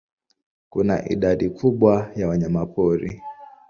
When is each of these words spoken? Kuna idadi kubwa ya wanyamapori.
Kuna 0.69 1.09
idadi 1.09 1.49
kubwa 1.49 2.11
ya 2.15 2.27
wanyamapori. 2.27 3.21